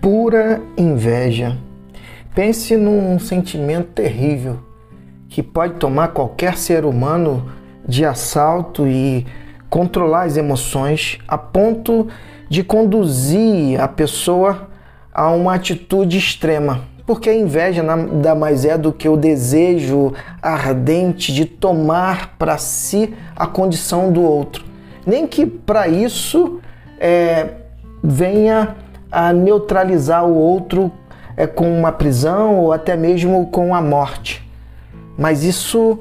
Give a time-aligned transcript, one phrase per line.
[0.00, 1.58] Pura inveja.
[2.34, 4.60] Pense num sentimento terrível
[5.28, 7.50] que pode tomar qualquer ser humano
[7.86, 9.26] de assalto e
[9.68, 12.08] controlar as emoções a ponto
[12.48, 14.70] de conduzir a pessoa
[15.12, 16.80] a uma atitude extrema.
[17.06, 23.14] Porque a inveja nada mais é do que o desejo ardente de tomar para si
[23.36, 24.64] a condição do outro.
[25.06, 26.58] Nem que para isso
[26.98, 27.50] é,
[28.02, 28.76] venha
[29.10, 30.90] a neutralizar o outro
[31.36, 34.46] é, com uma prisão ou até mesmo com a morte.
[35.16, 35.98] Mas isso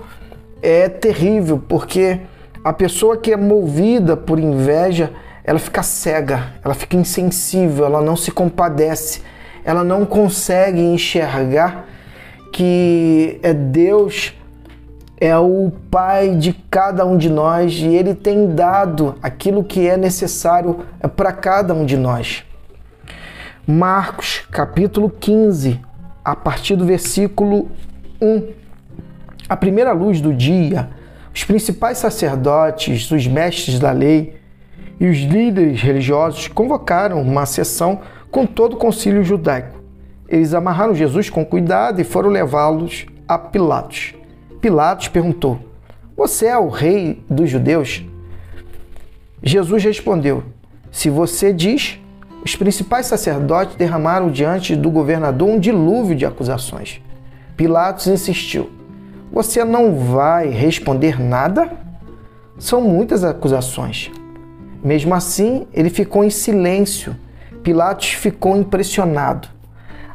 [0.61, 2.19] é terrível porque
[2.63, 5.11] a pessoa que é movida por inveja,
[5.43, 9.21] ela fica cega, ela fica insensível, ela não se compadece,
[9.63, 11.87] ela não consegue enxergar
[12.51, 14.33] que é Deus
[15.21, 19.97] é o Pai de cada um de nós e Ele tem dado aquilo que é
[19.97, 22.45] necessário para cada um de nós.
[23.71, 25.79] Marcos capítulo 15,
[26.25, 27.69] a partir do versículo
[28.19, 28.47] 1.
[29.47, 30.89] A primeira luz do dia,
[31.31, 34.37] os principais sacerdotes, os mestres da lei
[34.99, 39.79] e os líderes religiosos convocaram uma sessão com todo o concílio judaico.
[40.27, 44.15] Eles amarraram Jesus com cuidado e foram levá-los a Pilatos.
[44.59, 45.59] Pilatos perguntou:
[46.17, 48.03] Você é o rei dos judeus?
[49.43, 50.43] Jesus respondeu:
[50.91, 51.99] Se você diz,
[52.43, 57.01] os principais sacerdotes derramaram diante do governador um dilúvio de acusações.
[57.57, 58.69] Pilatos insistiu:
[59.31, 61.71] Você não vai responder nada?
[62.57, 64.11] São muitas acusações.
[64.83, 67.15] Mesmo assim, ele ficou em silêncio.
[67.61, 69.49] Pilatos ficou impressionado.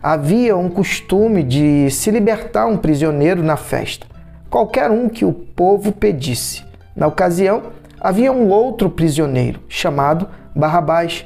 [0.02, 4.06] Havia um costume de se libertar um prisioneiro na festa,
[4.50, 6.62] qualquer um que o povo pedisse.
[6.95, 7.64] Na ocasião,
[8.00, 11.25] havia um outro prisioneiro, chamado Barrabás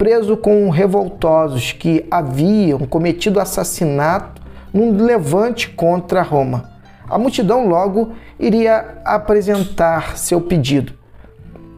[0.00, 4.40] preso com revoltosos que haviam cometido assassinato
[4.72, 6.70] num levante contra Roma.
[7.06, 10.94] A multidão logo iria apresentar seu pedido.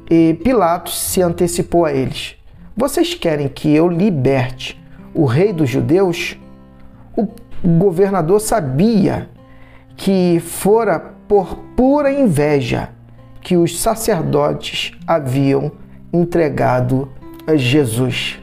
[0.08, 2.36] E Pilatos se antecipou a eles.
[2.76, 4.80] Vocês querem que eu liberte
[5.12, 6.38] o rei dos judeus?
[7.16, 7.26] O
[7.66, 9.28] governador sabia
[9.96, 12.90] que fora por pura inveja
[13.40, 15.72] que os sacerdotes haviam
[16.12, 17.10] entregado
[17.54, 18.38] Jesus.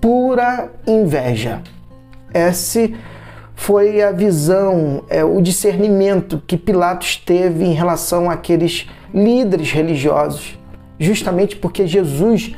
[0.00, 1.62] Pura inveja.
[2.32, 2.94] Esse
[3.54, 10.58] foi a visão, é, o discernimento que Pilatos teve em relação àqueles líderes religiosos,
[10.98, 12.54] justamente porque Jesus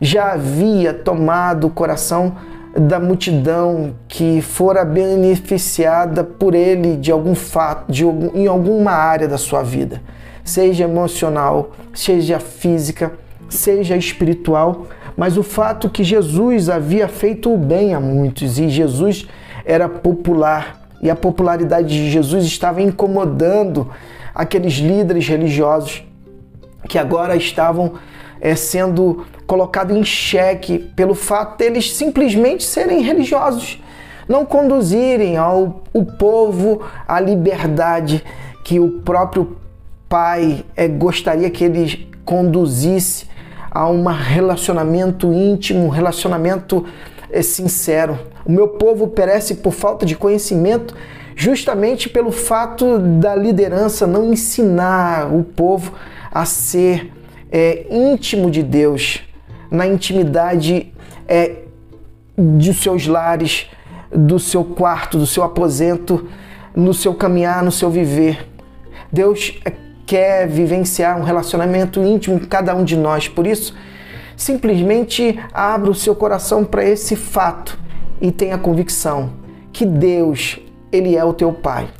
[0.00, 2.36] já havia tomado o coração
[2.76, 9.26] da multidão que fora beneficiada por ele de algum fato, de algum, em alguma área
[9.26, 10.02] da sua vida,
[10.44, 13.12] seja emocional, seja física,
[13.48, 14.86] seja espiritual,
[15.18, 19.26] mas o fato que Jesus havia feito o bem a muitos e Jesus
[19.64, 23.90] era popular e a popularidade de Jesus estava incomodando
[24.32, 26.04] aqueles líderes religiosos
[26.88, 27.94] que agora estavam
[28.40, 33.82] é, sendo colocados em xeque pelo fato deles simplesmente serem religiosos,
[34.28, 38.22] não conduzirem ao o povo à liberdade
[38.62, 39.56] que o próprio
[40.08, 43.26] Pai é, gostaria que eles conduzisse
[43.70, 46.84] a um relacionamento íntimo, um relacionamento
[47.30, 48.18] é, sincero.
[48.44, 50.94] O meu povo perece por falta de conhecimento,
[51.36, 55.92] justamente pelo fato da liderança não ensinar o povo
[56.32, 57.12] a ser
[57.50, 59.22] é, íntimo de Deus,
[59.70, 60.92] na intimidade
[61.26, 61.62] é,
[62.36, 63.66] de seus lares,
[64.10, 66.28] do seu quarto, do seu aposento,
[66.74, 68.48] no seu caminhar, no seu viver.
[69.12, 69.72] Deus é
[70.08, 73.28] quer vivenciar um relacionamento íntimo com cada um de nós.
[73.28, 73.74] Por isso,
[74.34, 77.78] simplesmente abra o seu coração para esse fato
[78.18, 79.34] e tenha convicção
[79.70, 80.58] que Deus,
[80.90, 81.90] ele é o teu pai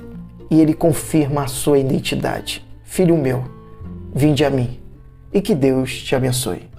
[0.51, 2.67] e ele confirma a sua identidade.
[2.83, 3.45] Filho meu,
[4.15, 4.81] vinde a mim
[5.31, 6.78] e que Deus te abençoe.